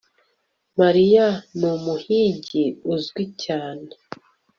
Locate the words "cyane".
3.43-3.89